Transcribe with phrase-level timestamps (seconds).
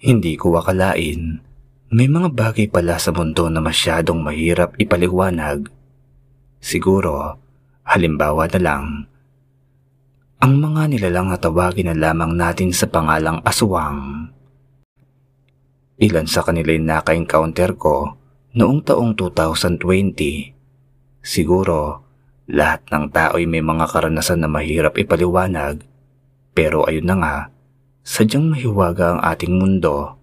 [0.00, 1.50] Hindi ko akalain
[1.90, 5.66] may mga bagay pala sa mundo na masyadong mahirap ipaliwanag.
[6.62, 7.34] Siguro,
[7.82, 8.84] halimbawa na lang,
[10.38, 14.30] ang mga nilalang na tawagin na lamang natin sa pangalang aswang.
[16.00, 18.16] Ilan sa kanila yung naka-encounter ko
[18.56, 21.20] noong taong 2020.
[21.20, 22.06] Siguro,
[22.48, 25.84] lahat ng tao'y may mga karanasan na mahirap ipaliwanag.
[26.56, 27.36] Pero ayun na nga,
[28.00, 30.16] sadyang mahiwaga ang ating mundo.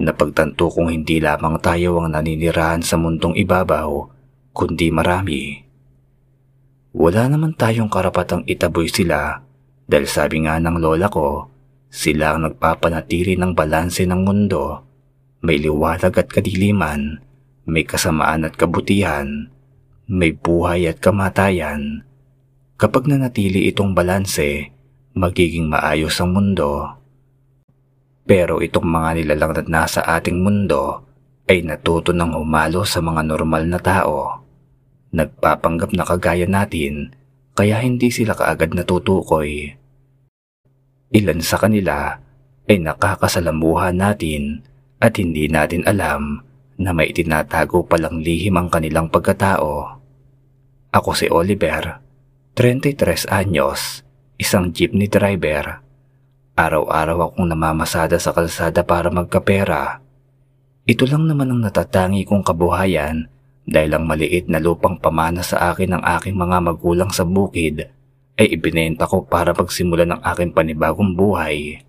[0.00, 4.08] Napagtanto kong hindi lamang tayo ang naninirahan sa mundong ibabaw,
[4.56, 5.60] kundi marami.
[6.90, 9.44] Wala naman tayong karapatang itaboy sila
[9.90, 11.50] dahil sabi nga ng lola ko,
[11.90, 14.86] sila ang nagpapanatili ng balanse ng mundo.
[15.42, 17.18] May liwanag at kadiliman,
[17.66, 19.50] may kasamaan at kabutihan,
[20.06, 22.06] may buhay at kamatayan.
[22.78, 24.70] Kapag nanatili itong balanse,
[25.14, 26.99] magiging maayos ang mundo.
[28.24, 31.04] Pero itong mga nilalang na nasa ating mundo
[31.50, 34.46] ay natuto ng humalo sa mga normal na tao.
[35.10, 37.10] Nagpapanggap na kagaya natin
[37.58, 39.74] kaya hindi sila kaagad natutukoy.
[41.10, 42.22] Ilan sa kanila
[42.70, 44.62] ay nakakasalamuhan natin
[45.02, 46.46] at hindi natin alam
[46.78, 49.98] na may tinatago palang lihim ang kanilang pagkatao.
[50.94, 51.98] Ako si Oliver,
[52.54, 54.06] 33 anyos,
[54.38, 55.82] isang jeepney driver.
[56.60, 60.04] Araw-araw akong namamasada sa kalsada para magkapera.
[60.84, 63.32] Ito lang naman ang natatangi kong kabuhayan
[63.64, 67.88] dahil ang maliit na lupang pamana sa akin ng aking mga magulang sa bukid
[68.36, 71.80] ay ibinenta ko para magsimula ng aking panibagong buhay.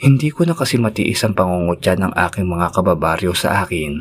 [0.00, 4.00] Hindi ko na kasi matiis ang pangungutya ng aking mga kababaryo sa akin.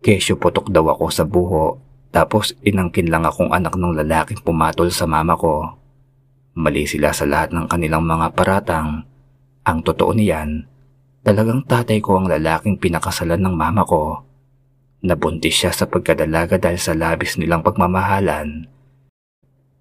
[0.00, 5.04] Kesyo putok daw ako sa buho tapos inangkin lang akong anak ng lalaking pumatol sa
[5.04, 5.83] mama ko.
[6.54, 9.02] Mali sila sa lahat ng kanilang mga paratang.
[9.66, 10.70] Ang totoo niyan,
[11.26, 14.22] talagang tatay ko ang lalaking pinakasalan ng mama ko.
[15.02, 18.70] Nabuntis siya sa pagkadalaga dahil sa labis nilang pagmamahalan.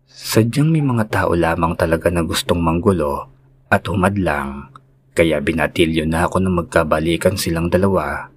[0.10, 3.30] Sadyang may mga tao lamang talaga na gustong manggulo
[3.70, 4.74] at humadlang,
[5.14, 8.34] kaya binatilyo na ako na magkabalikan silang dalawa.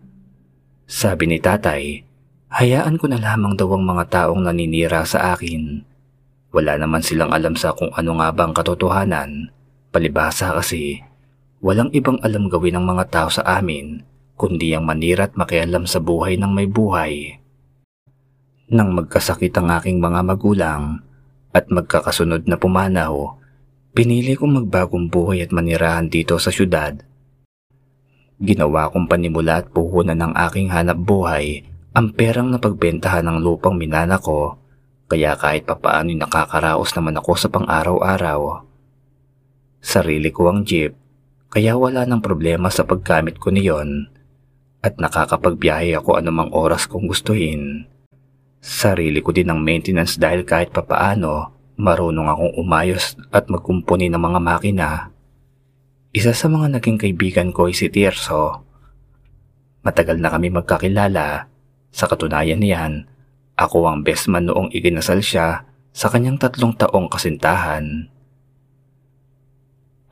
[0.85, 2.05] Sabi ni tatay,
[2.53, 5.96] hayaan ko na lamang daw ang mga taong naninira sa akin.
[6.57, 9.53] Wala naman silang alam sa kung ano nga bang katotohanan.
[9.93, 11.05] Palibasa kasi,
[11.61, 14.01] walang ibang alam gawin ng mga tao sa amin,
[14.41, 17.37] kundi ang manira at makialam sa buhay ng may buhay.
[18.73, 21.05] Nang magkasakit ang aking mga magulang,
[21.53, 23.37] at magkakasunod na pumanaw,
[23.93, 27.05] pinili kong magbagong buhay at manirahan dito sa syudad.
[28.41, 33.77] Ginawa kong panimula at puhunan ng aking hanap buhay ang perang na pagbentahan ng lupang
[33.77, 34.57] minana ko,
[35.07, 38.67] kaya kahit papaano nakakaraos naman ako sa pang-araw-araw.
[39.79, 40.99] Sarili ko ang jeep,
[41.47, 44.11] kaya wala nang problema sa paggamit ko niyon
[44.83, 47.87] at nakakapagbiyahe ako anumang oras kung gustuhin.
[48.63, 54.41] Sarili ko din ang maintenance dahil kahit papaano, marunong akong umayos at magkumpuni ng mga
[54.43, 54.91] makina.
[56.11, 58.65] Isa sa mga naging kaibigan ko ay si Tirso.
[59.85, 61.47] Matagal na kami magkakilala.
[61.93, 63.07] Sa katunayan niyan,
[63.57, 65.65] ako ang best man noong iginasal siya
[65.97, 68.13] sa kanyang tatlong taong kasintahan.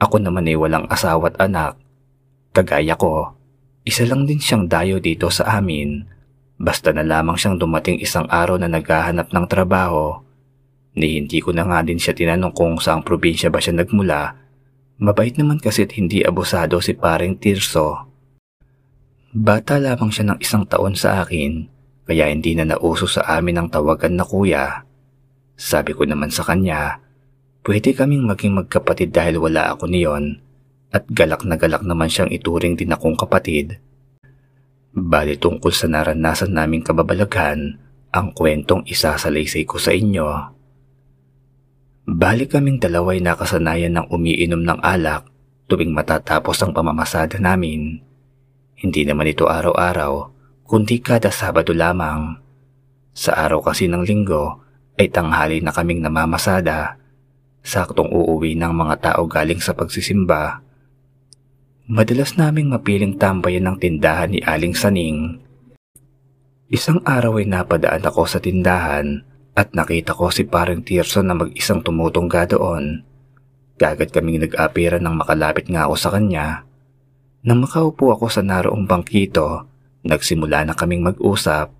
[0.00, 1.76] Ako naman ay walang asawa't anak.
[2.56, 3.36] Kagaya ko,
[3.84, 6.14] isa lang din siyang dayo dito sa amin
[6.54, 10.22] Basta na lamang siyang dumating isang araw na naghahanap ng trabaho,
[10.94, 14.38] ni hindi ko na nga din siya tinanong kung saang probinsya ba siya nagmula.
[15.02, 18.06] Mabait naman kasit hindi abusado si paring Tirso.
[19.34, 21.66] Bata lamang siya ng isang taon sa akin,
[22.04, 24.84] kaya hindi na nauso sa amin ang tawagan na kuya.
[25.56, 27.00] Sabi ko naman sa kanya,
[27.64, 30.44] pwede kaming maging magkapatid dahil wala ako niyon
[30.92, 33.80] at galak na galak naman siyang ituring din akong kapatid.
[34.94, 37.82] Bali tungkol sa naranasan naming kababalaghan,
[38.14, 40.54] ang kwentong isasalaysay ko sa inyo.
[42.06, 45.26] Bali kaming dalaway nakasanayan ng umiinom ng alak
[45.66, 47.98] tuwing matatapos ang pamamasada namin.
[48.78, 50.30] Hindi naman ito araw-araw,
[50.64, 52.40] kundi kada Sabado lamang.
[53.14, 54.60] Sa araw kasi ng linggo
[54.98, 56.98] ay tanghali na kaming namamasada.
[57.64, 60.64] Saktong uuwi ng mga tao galing sa pagsisimba
[61.84, 65.36] Madalas naming mapiling tambayan ng tindahan ni Aling Saning.
[66.72, 69.20] Isang araw ay napadaan ako sa tindahan
[69.52, 73.04] at nakita ko si parang Tirson na mag-isang tumutungga doon.
[73.76, 76.64] Gagad kaming nag-apira nang makalapit nga ako sa kanya.
[77.44, 79.68] Nang makaupo ako sa naroong bangkito,
[80.04, 81.72] nagsimula na kaming mag-usap.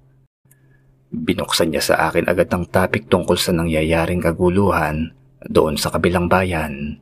[1.14, 5.14] Binuksan niya sa akin agad ang topic tungkol sa nangyayaring kaguluhan
[5.46, 6.98] doon sa kabilang bayan.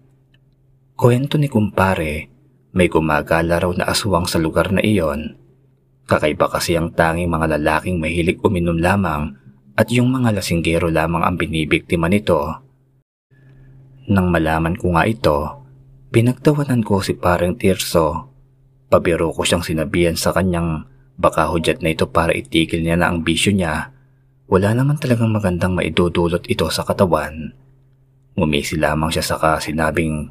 [0.99, 2.29] Kwento ni kumpare
[2.73, 5.37] may gumagala raw na aswang sa lugar na iyon.
[6.09, 9.33] Kakaiba kasi ang tanging mga lalaking mahilig uminom lamang
[9.77, 12.61] at yung mga lasinggero lamang ang binibiktima nito.
[14.09, 15.39] Nang malaman ko nga ito,
[16.13, 18.29] pinagtawanan ko si parang Tirso.
[18.93, 23.25] Pabiro ko siyang sinabihan sa kanyang baka hudyat na ito para itigil niya na ang
[23.25, 23.93] bisyo niya.
[24.49, 27.57] Wala naman talagang magandang maidudulot ito sa katawan.
[28.37, 30.29] Ngumisi lamang siya saka sinabing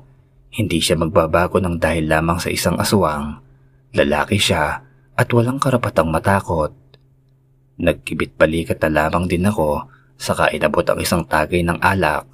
[0.51, 3.39] hindi siya magbabago ng dahil lamang sa isang aswang.
[3.95, 4.83] Lalaki siya
[5.15, 6.75] at walang karapatang matakot.
[7.81, 9.87] Nagkibit balikat na lamang din ako
[10.19, 12.27] saka inabot ang isang tagay ng alak.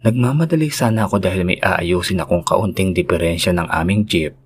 [0.00, 4.39] Nagmamadali sana ako dahil may aayusin akong kaunting diferensya ng aming jeep.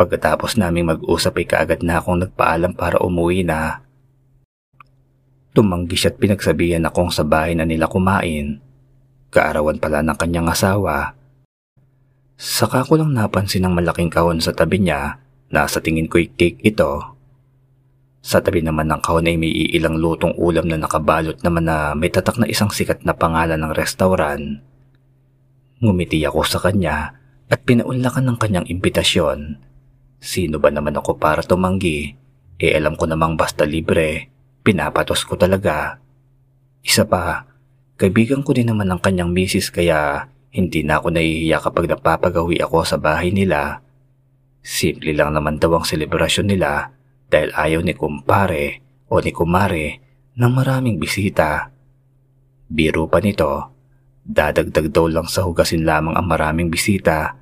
[0.00, 3.84] Pagkatapos naming mag-usap ay kaagad na akong nagpaalam para umuwi na.
[5.52, 8.64] Tumanggi siya at pinagsabihan akong sa bahay na nila kumain
[9.30, 11.14] kaarawan pala ng kanyang asawa.
[12.40, 15.20] Saka ko lang napansin ang malaking kahon sa tabi niya
[15.52, 17.14] na sa tingin ko'y cake ito.
[18.20, 22.12] Sa tabi naman ng kahon ay may iilang lutong ulam na nakabalot naman na may
[22.12, 24.60] tatak na isang sikat na pangalan ng restaurant.
[25.80, 27.16] Ngumiti ako sa kanya
[27.48, 29.69] at pinaunlakan ng kanyang imbitasyon.
[30.20, 32.14] Sino ba naman ako para tumanggi?
[32.60, 34.28] E alam ko namang basta libre,
[34.60, 35.96] pinapatos ko talaga.
[36.84, 37.50] Isa pa,
[38.00, 40.24] Kaibigan ko din naman ang kanyang misis kaya
[40.56, 43.84] hindi na ako nahihiya kapag napapagawi ako sa bahay nila.
[44.64, 46.96] Simple lang naman daw ang selebrasyon nila
[47.28, 50.00] dahil ayaw ni kumpare o ni kumare
[50.32, 51.68] ng maraming bisita.
[52.72, 53.68] Biro pa nito,
[54.24, 57.36] dadagdag daw lang sa hugasin lamang ang maraming bisita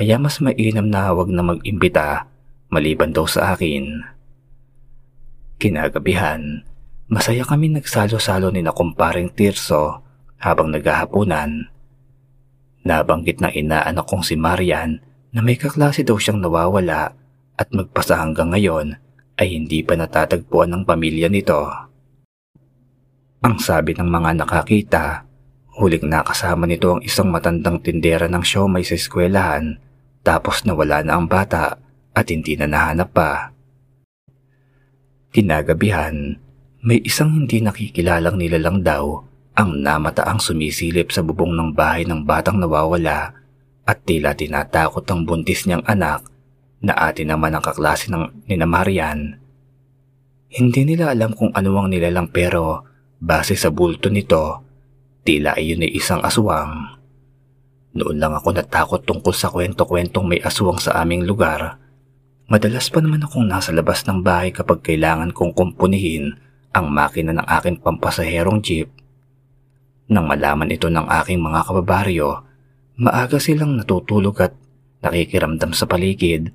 [0.00, 2.24] kaya mas mainam na huwag na mag-imbita
[2.72, 4.00] maliban daw sa akin.
[5.60, 6.64] Kinagabihan,
[7.12, 10.00] Masaya kami nagsalo-salo ni na kumparing Tirso
[10.40, 11.68] habang naghahapunan.
[12.80, 15.04] Nabanggit ng inaanak kong si Marian
[15.36, 17.12] na may kaklase daw siyang nawawala
[17.60, 18.96] at magpasa hanggang ngayon
[19.36, 21.68] ay hindi pa natatagpuan ng pamilya nito.
[23.44, 25.28] Ang sabi ng mga nakakita,
[25.76, 29.89] huling nakasama nito ang isang matandang tindera ng siomay sa eskwelahan
[30.20, 31.80] tapos nawala na ang bata
[32.12, 33.54] at hindi na nahanap pa.
[35.30, 36.36] Kinagabihan,
[36.82, 39.22] may isang hindi nakikilalang nilalang daw
[39.54, 43.36] ang namataang sumisilip sa bubong ng bahay ng batang nawawala
[43.84, 46.24] at tila tinatakot ang buntis niyang anak
[46.80, 49.36] na ate naman ang kaklase ng nina Marian.
[50.50, 52.82] Hindi nila alam kung ano ang nilalang pero
[53.20, 54.64] base sa bulto nito,
[55.22, 56.99] tila iyon ay isang aswang.
[57.90, 61.82] Noon lang ako natakot tungkol sa kwento-kwentong may aswang sa aming lugar.
[62.46, 66.38] Madalas pa naman akong nasa labas ng bahay kapag kailangan kong kumpunihin
[66.70, 68.90] ang makina ng aking pampasaherong jeep.
[70.10, 72.42] Nang malaman ito ng aking mga kababaryo,
[72.98, 74.54] maaga silang natutulog at
[75.02, 76.54] nakikiramdam sa paligid.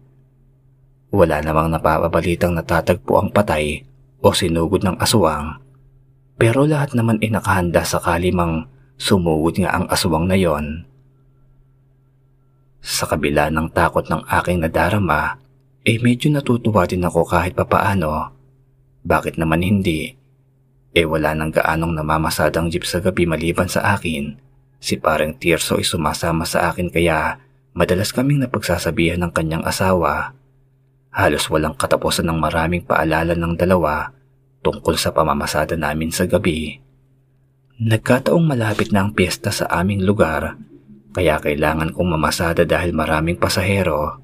[1.12, 3.84] Wala namang napapabalitang natatagpo ang patay
[4.24, 5.60] o sinugod ng aswang.
[6.36, 8.68] Pero lahat naman ay nakahanda sakali mang
[9.00, 10.84] sumugod nga ang aswang na yon.
[12.86, 15.42] Sa kabila ng takot ng aking nadarama,
[15.82, 18.36] eh medyo natutuwa din ako kahit papaano
[19.06, 20.18] bakit naman hindi?
[20.98, 24.34] Eh wala nang gaanong namamasadang jeep sa gabi maliban sa akin.
[24.82, 27.38] Si parang Tirso ay sumasama sa akin kaya
[27.78, 30.34] madalas kaming napagsasabihan ng kanyang asawa.
[31.14, 34.09] Halos walang katapusan ng maraming paalala ng dalawa
[34.66, 36.81] tungkol sa pamamasada namin sa gabi.
[37.78, 40.57] Nagkataong malapit na ang piyesta sa aming lugar
[41.16, 44.19] kaya kailangan kong mamasada dahil maraming pasahero.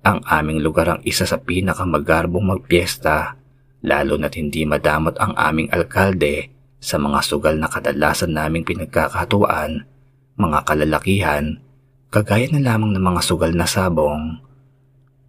[0.00, 3.36] Ang aming lugar ang isa sa pinakamagarbong magpiesta
[3.82, 6.48] lalo na't hindi madamot ang aming alkalde
[6.82, 9.86] sa mga sugal na kadalasan naming pinagkakatuwaan,
[10.34, 11.62] mga kalalakihan,
[12.10, 14.38] kagaya na lamang ng mga sugal na sabong.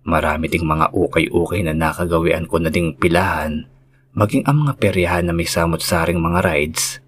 [0.05, 3.69] Marami ding mga ukay-ukay na nakagawian ko na ding pilahan,
[4.17, 7.02] maging ang mga peryahan na may samot-saring mga rides.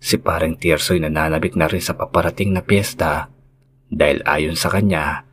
[0.00, 3.28] Si parang Tirso'y nananabik na rin sa paparating na piyesta
[3.92, 5.28] dahil ayon sa kanya,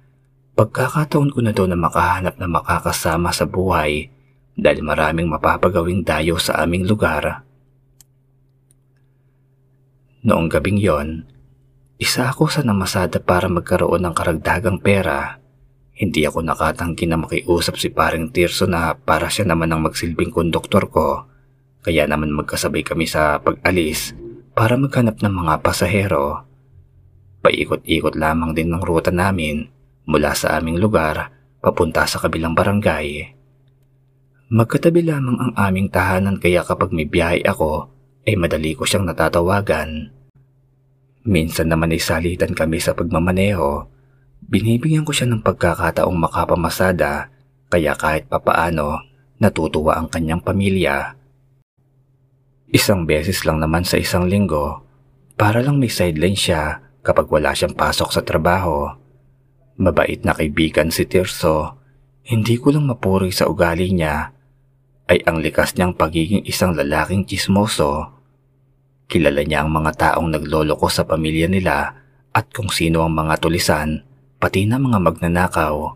[0.60, 4.12] pagkakataon ko na daw na makahanap na makakasama sa buhay
[4.60, 7.48] dahil maraming mapapagawing dayo sa aming lugar.
[10.28, 11.24] Noong gabing yon,
[11.96, 15.40] isa ako sa namasada para magkaroon ng karagdagang pera.
[15.96, 20.92] Hindi ako nakatangki na makiusap si paring Tirso na para siya naman ang magsilbing konduktor
[20.92, 21.24] ko.
[21.88, 24.27] Kaya naman magkasabay kami sa pag-alis
[24.58, 26.42] para maghanap ng mga pasahero.
[27.46, 29.70] Paikot-ikot lamang din ng ruta namin
[30.10, 31.30] mula sa aming lugar
[31.62, 33.38] papunta sa kabilang barangay.
[34.50, 37.94] Magkatabi lamang ang aming tahanan kaya kapag may biyahe ako
[38.26, 40.10] ay madali ko siyang natatawagan.
[41.30, 43.94] Minsan naman ay salitan kami sa pagmamaneho
[44.48, 47.34] Binibigyan ko siya ng pagkakataong makapamasada
[47.68, 49.02] kaya kahit papaano
[49.42, 51.17] natutuwa ang kanyang pamilya.
[52.68, 54.84] Isang beses lang naman sa isang linggo
[55.40, 58.92] para lang may sideline siya kapag wala siyang pasok sa trabaho.
[59.80, 61.80] Mabait na kaibigan si Tirso,
[62.28, 64.36] hindi ko lang mapuri sa ugali niya
[65.08, 68.12] ay ang likas niyang pagiging isang lalaking chismoso.
[69.08, 71.96] Kilala niya ang mga taong nagloloko sa pamilya nila
[72.36, 74.04] at kung sino ang mga tulisan
[74.44, 75.96] pati na mga magnanakaw,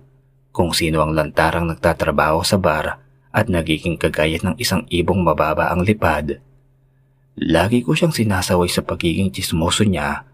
[0.55, 3.03] kung sino ang lantarang nagtatrabaho sa bar
[3.35, 6.39] at nagiging kagaya ng isang ibong mababa ang lipad.
[7.39, 10.27] Lagi ko siyang sinasaway sa pagiging chismoso niya.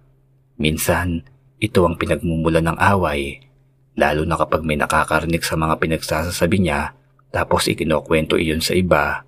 [0.57, 1.21] Minsan,
[1.61, 3.45] ito ang pinagmumula ng away,
[3.93, 6.97] lalo na kapag may nakakarinig sa mga pinagsasasabi niya
[7.29, 9.27] tapos ikinokwento iyon sa iba.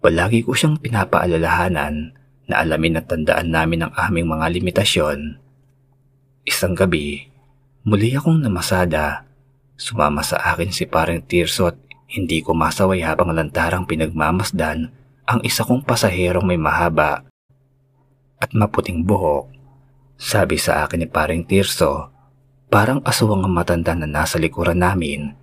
[0.00, 2.16] Palagi ko siyang pinapaalalahanan
[2.50, 5.38] na alamin at tandaan namin ang aming mga limitasyon.
[6.42, 7.30] Isang gabi,
[7.80, 9.24] Muli akong namasada.
[9.80, 11.80] Sumama sa akin si parang Tirso at
[12.12, 14.92] hindi ko masaway habang lantarang pinagmamasdan
[15.30, 17.22] ang isa kong pasaherong may mahaba
[18.42, 19.46] at maputing buhok.
[20.18, 22.10] Sabi sa akin ni paring Tirso,
[22.66, 25.38] parang aswang ang matanda na nasa likuran namin.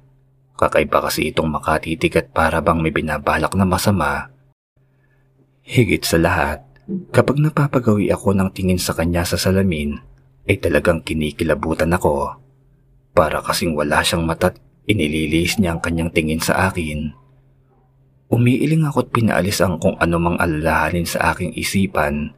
[0.59, 4.27] Kakaiba kasi itong makatitig at para bang may binabalak na masama.
[5.63, 6.67] Higit sa lahat,
[7.15, 10.03] kapag napapagawi ako ng tingin sa kanya sa salamin,
[10.51, 12.35] ay talagang kinikilabutan ako.
[13.15, 17.15] Para kasing wala siyang mata't inililis niya ang kanyang tingin sa akin.
[18.27, 22.35] Umiiling ako't pinaalis ang kung ano mang alalahanin sa aking isipan.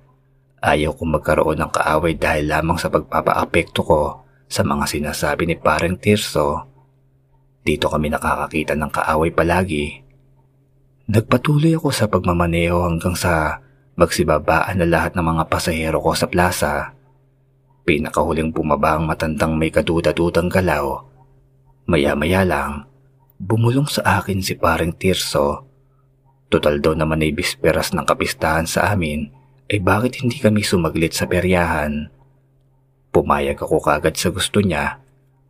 [0.62, 4.02] Ayaw kong magkaroon ng kaaway dahil lamang sa pagpapaapekto ko
[4.46, 6.70] sa mga sinasabi ni parang Tirso.
[7.66, 10.06] Dito kami nakakakita ng kaaway palagi.
[11.10, 13.58] Nagpatuloy ako sa pagmamaneho hanggang sa
[13.98, 16.94] magsibabaan na lahat ng mga pasahero ko sa plaza.
[17.86, 21.02] Pinakahuling bumaba ang matandang may kaduda-dudang galaw.
[21.90, 22.86] Maya-maya lang,
[23.42, 25.69] bumulong sa akin si paring Tirso.
[26.50, 29.30] Total daw naman ay bisperas ng kapistahan sa amin
[29.70, 32.10] ay bakit hindi kami sumaglit sa peryahan.
[33.14, 34.98] Pumayag ako kagad sa gusto niya.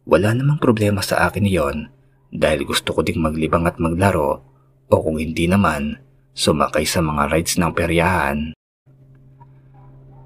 [0.03, 1.87] Wala namang problema sa akin iyon
[2.29, 4.43] dahil gusto ko ding maglibang at maglaro
[4.89, 6.01] o kung hindi naman,
[6.35, 8.37] sumakay sa mga rides ng peryahan.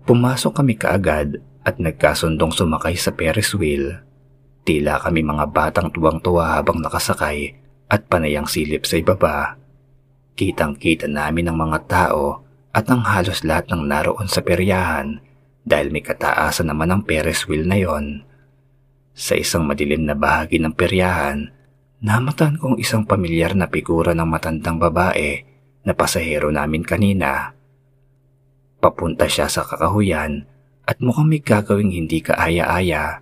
[0.03, 4.03] Pumasok kami kaagad at nagkasundong sumakay sa Ferris wheel.
[4.63, 7.55] Tila kami mga batang tuwang-tuwa habang nakasakay
[7.91, 9.62] at panayang silip sa ibaba.
[10.33, 12.41] Kitang-kita namin ang mga tao
[12.73, 15.21] at ang halos lahat ng naroon sa peryahan
[15.61, 18.25] dahil may kataasan naman ang Ferris wheel na yon.
[19.13, 21.53] Sa isang madilim na bahagi ng peryahan,
[22.01, 25.45] namatan kong isang pamilyar na figura ng matandang babae
[25.85, 27.53] na pasahero namin kanina.
[28.81, 30.49] Papunta siya sa kakahuyan
[30.89, 33.21] at mukhang may gagawing hindi kaaya-aya.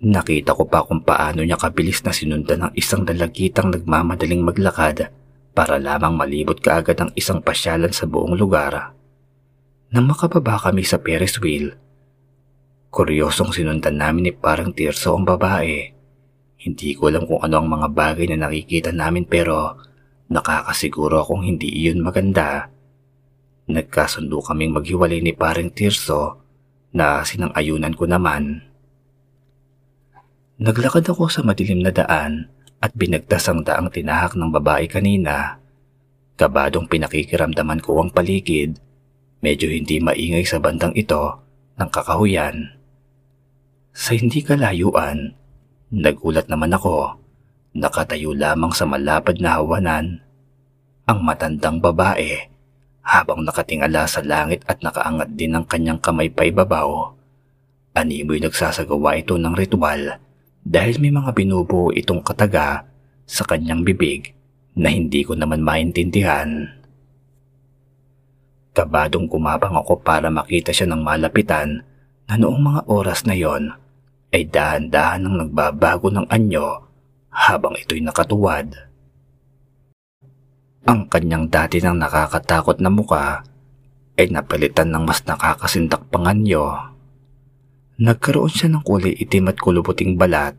[0.00, 5.12] Nakita ko pa kung paano niya kabilis na sinundan ng isang dalagitang nagmamadaling maglakad
[5.58, 8.94] para lamang malibot kaagad ang isang pasyalan sa buong lugar.
[9.90, 11.74] Nang makababa kami sa Ferris wheel,
[12.94, 15.90] kuryosong sinundan namin ni parang tirso ang babae.
[16.62, 19.82] Hindi ko alam kung ano ang mga bagay na nakikita namin pero
[20.30, 22.70] nakakasiguro akong hindi iyon maganda.
[23.66, 26.38] Nagkasundo kaming maghiwalay ni paring Tirso
[26.94, 28.62] na sinang-ayunan ko naman.
[30.62, 32.46] Naglakad ako sa madilim na daan
[32.78, 35.58] at binagtas ang daang tinahak ng babae kanina.
[36.38, 38.78] Kabadong pinakikiramdaman ko ang paligid.
[39.42, 41.42] Medyo hindi maingay sa bandang ito
[41.78, 42.74] ng kakahuyan.
[43.94, 45.34] Sa hindi kalayuan,
[45.90, 47.18] nagulat naman ako.
[47.74, 50.22] Nakatayo lamang sa malapad na hawanan.
[51.10, 52.46] Ang matandang babae
[53.02, 57.14] habang nakatingala sa langit at nakaangat din ang kanyang kamay pa ibabaw.
[57.98, 60.27] Animoy nagsasagawa ito ng ritual
[60.68, 62.84] dahil may mga binubuo itong kataga
[63.24, 64.36] sa kanyang bibig
[64.76, 66.68] na hindi ko naman maintindihan.
[68.76, 71.80] Kabadong kumabang ako para makita siya ng malapitan
[72.28, 73.72] na noong mga oras na yon
[74.28, 76.84] ay dahan-dahan nang nagbabago ng anyo
[77.32, 78.76] habang ito'y nakatuwad.
[80.84, 83.40] Ang kanyang dati nang nakakatakot na muka
[84.20, 86.92] ay napalitan ng mas nakakasindak panganyo.
[87.98, 90.54] Nagkaroon siya ng kulay itim at kulubuting balat.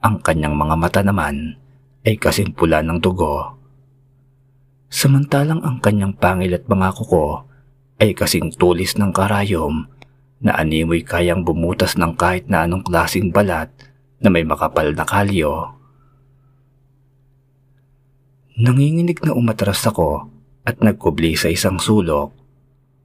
[0.00, 1.60] Ang kanyang mga mata naman
[2.08, 3.60] ay kasing pula ng dugo.
[4.88, 7.44] Samantalang ang kanyang pangil at mga kuko
[8.00, 9.92] ay kasing tulis ng karayom
[10.40, 13.68] na animoy kayang bumutas ng kahit na anong klasing balat
[14.16, 15.76] na may makapal na kalyo.
[18.56, 20.32] Nanginginig na umatras ako
[20.64, 22.32] at nagkubli sa isang sulok.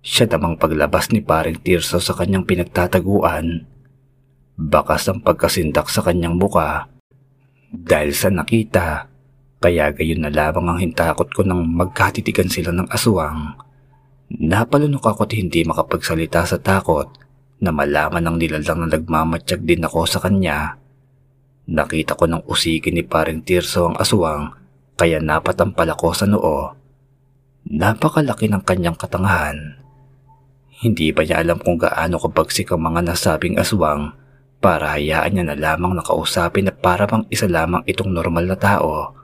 [0.04, 3.64] Siya namang paglabas ni paring Tirso sa kanyang pinagtataguan.
[4.60, 6.92] Bakas ang pagkasindak sa kanyang buka.
[7.72, 9.08] Dahil sa nakita,
[9.64, 13.56] kaya gayon na lamang ang hintakot ko nang magkatitigan sila ng aswang.
[14.28, 17.08] Napalunok ako't hindi makapagsalita sa takot
[17.64, 20.84] na malaman ng nilalang na nagmamatsyag din ako sa kanya.
[21.72, 24.52] Nakita ko ng usikin ni paring Tirso ang aswang
[25.00, 26.76] kaya napatampal ako sa noo.
[27.72, 29.83] Napakalaki ng kanyang katangahan.
[30.84, 34.12] Hindi ba niya alam kung gaano kabagsik ang mga nasabing aswang
[34.60, 39.16] para hayaan niya na lamang nakausapin na para bang isa lamang itong normal na tao.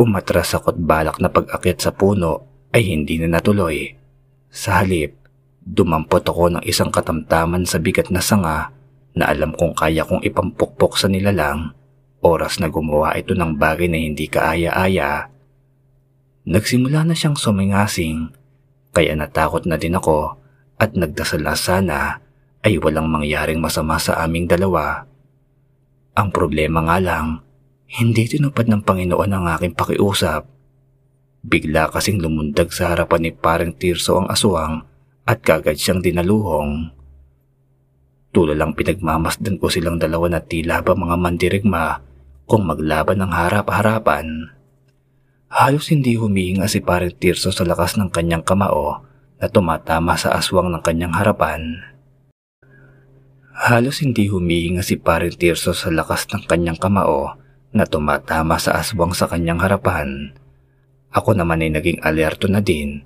[0.00, 2.40] Umatras ako't balak na pag-akyat sa puno
[2.72, 3.92] ay hindi na natuloy.
[4.48, 5.12] Sa halip,
[5.60, 8.72] dumampot ako ng isang katamtaman sa bigat na sanga
[9.12, 11.76] na alam kong kaya kong ipampukpok sa nilalang
[12.24, 15.28] oras na gumawa ito ng bagay na hindi kaaya-aya.
[16.48, 18.32] Nagsimula na siyang sumingasing
[18.92, 20.36] kaya natakot na din ako
[20.76, 22.20] at nagdasal na sana
[22.62, 25.08] ay walang mangyaring masama sa aming dalawa.
[26.12, 27.40] Ang problema nga lang,
[27.88, 30.44] hindi tinupad ng Panginoon ang aking pakiusap.
[31.42, 34.84] Bigla kasing lumundag sa harapan ni parang Tirso ang aswang
[35.26, 36.92] at kagad siyang dinaluhong.
[38.32, 42.00] Tula lang pinagmamasdan ko silang dalawa na tila ba mga mandirigma
[42.48, 44.52] kung maglaban ng harap-harapan.
[45.52, 49.04] Halos hindi humihinga si parang Tirso sa lakas ng kanyang kamao
[49.36, 51.76] na tumatama sa aswang ng kanyang harapan.
[53.52, 57.36] Halos hindi humihinga si Parin Tirso sa lakas ng kanyang kamao
[57.68, 60.32] na tumatama sa aswang sa kanyang harapan.
[61.12, 63.04] Ako naman ay naging alerto na din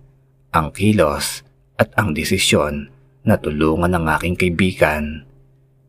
[0.54, 1.42] ang kilos
[1.74, 2.94] at ang desisyon
[3.26, 5.26] na tulungan ng aking kaibigan.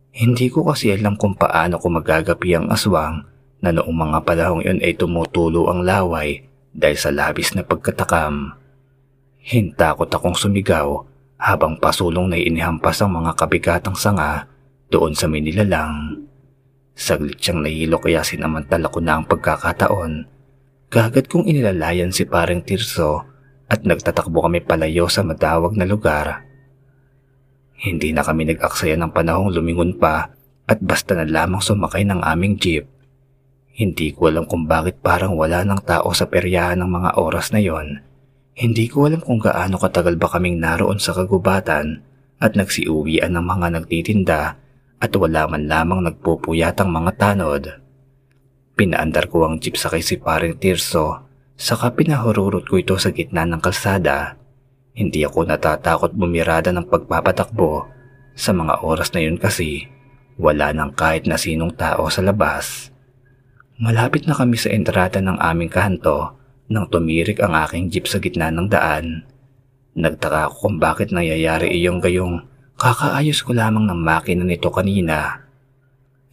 [0.09, 3.29] Hindi ko kasi alam kung paano ko magagapi ang aswang
[3.61, 6.46] na noong mga panahong yun ay tumutulo ang laway
[6.77, 8.53] dahil sa labis na pagkatakam.
[9.41, 11.01] Hintakot akong sumigaw
[11.41, 14.45] habang pasulong na inihampas ang mga kabigatang sanga
[14.93, 16.21] doon sa Manila lang.
[16.93, 20.29] Saglit siyang nahilo kaya sinamantala ko na ang pagkakataon.
[20.87, 23.25] Kagad kong inilalayan si parang Tirso
[23.67, 26.47] at nagtatakbo kami palayo sa madawag na lugar.
[27.77, 30.33] Hindi na kami nag-aksaya ng panahong lumingon pa
[30.65, 32.89] at basta na lamang sumakay ng aming jeep.
[33.77, 37.61] Hindi ko alam kung bakit parang wala ng tao sa peryahan ng mga oras na
[37.61, 38.01] yon.
[38.57, 42.01] Hindi ko alam kung gaano katagal ba kaming naroon sa kagubatan
[42.41, 44.41] at nagsiuwian ng mga nagtitinda
[44.97, 47.63] at wala man lamang nagpupuyatang mga tanod.
[48.73, 53.61] Pinaandar ko ang jeep sakay si paring Tirso, saka pinahururot ko ito sa gitna ng
[53.61, 54.41] kalsada.
[54.97, 57.85] Hindi ako natatakot bumirada ng pagpapatakbo.
[58.33, 59.85] Sa mga oras na yun kasi,
[60.41, 62.96] wala nang kahit na sinong tao sa labas.
[63.77, 66.33] Malapit na kami sa entrada ng aming kanto
[66.67, 69.23] nang tumirik ang aking jeep sa gitna ng daan.
[69.93, 72.41] Nagtaka ako kung bakit nangyayari iyong gayong
[72.77, 75.49] Kakaayos ko lamang ng makina nito kanina.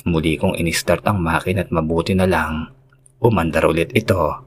[0.04, 2.68] Muli kong inistart ang makina at mabuti na lang.
[3.16, 4.44] Umandar ulit ito.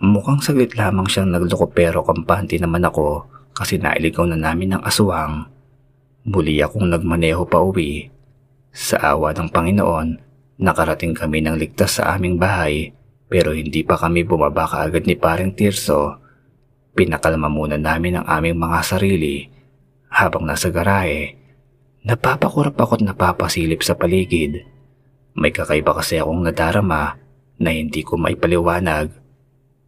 [0.00, 5.44] Mukhang saglit lamang siyang nagloko pero kampante naman ako kasi nailigaw na namin ng aswang.
[6.24, 8.08] Muli akong nagmaneho pa uwi.
[8.72, 10.27] Sa awa ng Panginoon,
[10.58, 12.90] nakarating kami ng ligtas sa aming bahay
[13.30, 16.18] pero hindi pa kami bumaba kaagad ni paring Tirso.
[16.98, 19.46] Pinakalma muna namin ang aming mga sarili
[20.08, 21.36] habang nasa garahe,
[22.02, 24.64] napapakurap ako't napapasilip sa paligid.
[25.38, 27.20] May kakaiba kasi akong nadarama
[27.60, 29.14] na hindi ko maipaliwanag.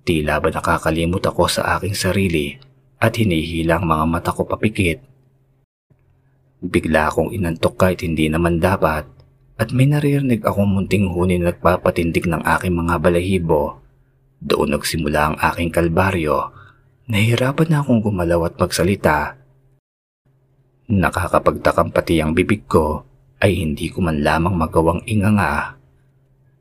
[0.07, 2.55] Tila ba nakakalimot ako sa aking sarili
[3.01, 5.03] at hinihila ang mga mata ko papikit.
[6.61, 9.20] Bigla akong inantok kahit hindi naman dapat
[9.61, 13.85] at may naririnig akong munting huni na nagpapatindig ng aking mga balahibo.
[14.41, 16.49] Doon nagsimula ang aking kalbaryo.
[17.13, 19.41] Nahihirapan na akong gumalaw at magsalita
[20.91, 23.07] Nakakapagtakang pati ang bibig ko
[23.39, 25.79] ay hindi ko man lamang magawang inganga.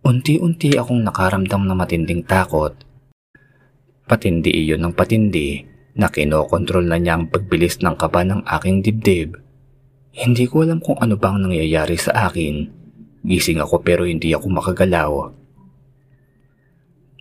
[0.06, 2.78] Unti-unti akong nakaramdam na matinding takot.
[4.06, 5.66] Patindi iyon ng patindi
[5.98, 9.34] na kinokontrol na niya ang pagbilis ng kaba ng aking dibdib.
[10.14, 12.79] Hindi ko alam kung ano bang nangyayari sa akin.
[13.24, 15.12] Gising ako pero hindi ako makagalaw.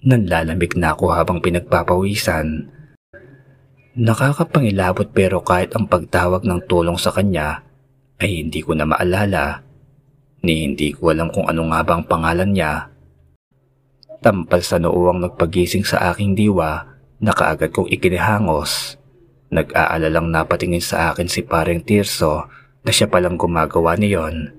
[0.07, 2.79] Nanlalamig na ako habang pinagpapawisan
[3.99, 7.67] Nakakapangilabot pero kahit ang pagtawag ng tulong sa kanya
[8.23, 9.67] ay hindi ko na maalala
[10.47, 12.95] ni hindi ko alam kung ano nga bang pangalan niya.
[14.23, 16.79] Tampal sa noo ang nagpagising sa aking diwa
[17.19, 18.95] na kaagad kong ikinihangos.
[19.51, 22.47] Nag-aalalang napatingin sa akin si pareng Tirso
[22.87, 24.58] na siya palang gumagawa niyon.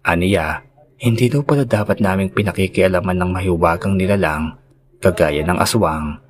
[0.00, 0.64] Aniya,
[1.00, 4.56] hindi daw pala dapat naming pinakikialaman ng mahiwagang nilalang
[5.00, 6.20] kagaya ng aswang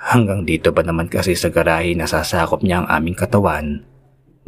[0.00, 3.84] Hanggang dito ba naman kasi sa garahe nasasakop niya ang aming katawan.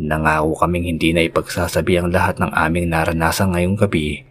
[0.01, 4.25] Nangako kaming hindi na ipagsasabi ang lahat ng aming naranasan ngayong gabi.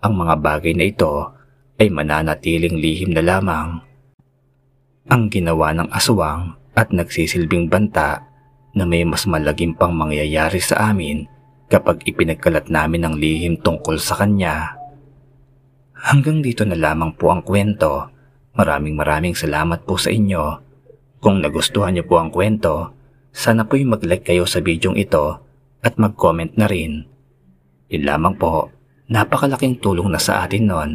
[0.00, 1.28] Ang mga bagay na ito
[1.76, 3.84] ay mananatiling lihim na lamang.
[5.12, 8.24] Ang ginawa ng aswang at nagsisilbing banta
[8.72, 11.28] na may mas malagim pang mangyayari sa amin
[11.72, 14.76] kapag ipinagkalat namin ang lihim tungkol sa kanya.
[15.96, 18.12] Hanggang dito na lamang po ang kwento.
[18.52, 20.60] Maraming maraming salamat po sa inyo.
[21.24, 22.92] Kung nagustuhan niyo po ang kwento,
[23.32, 25.40] sana po'y mag-like kayo sa bidyong ito
[25.80, 27.08] at mag-comment na rin.
[27.88, 28.68] Yun lamang po,
[29.08, 30.92] napakalaking tulong na sa atin nun.